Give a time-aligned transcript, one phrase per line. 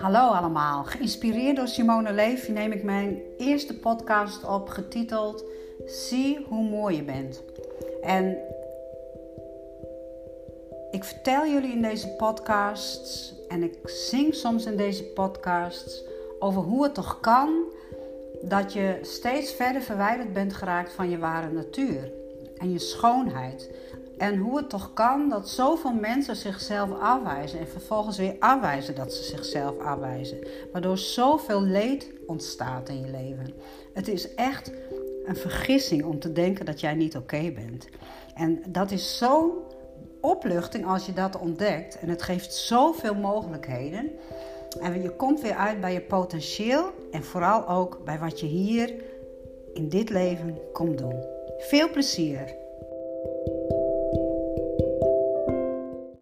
[0.00, 5.44] Hallo allemaal, geïnspireerd door Simone Levy neem ik mijn eerste podcast op getiteld
[5.86, 7.42] Zie hoe mooi je bent.
[8.02, 8.38] En
[10.90, 16.04] ik vertel jullie in deze podcasts en ik zing soms in deze podcasts
[16.38, 17.64] over hoe het toch kan
[18.42, 22.12] dat je steeds verder verwijderd bent geraakt van je ware natuur
[22.58, 23.70] en je schoonheid.
[24.20, 29.12] En hoe het toch kan dat zoveel mensen zichzelf afwijzen en vervolgens weer afwijzen dat
[29.12, 30.38] ze zichzelf afwijzen.
[30.72, 33.54] Waardoor zoveel leed ontstaat in je leven.
[33.94, 34.72] Het is echt
[35.24, 37.88] een vergissing om te denken dat jij niet oké bent.
[38.34, 39.52] En dat is zo'n
[40.20, 41.98] opluchting als je dat ontdekt.
[41.98, 44.10] En het geeft zoveel mogelijkheden.
[44.80, 48.94] En je komt weer uit bij je potentieel en vooral ook bij wat je hier
[49.74, 51.24] in dit leven komt doen.
[51.58, 52.58] Veel plezier!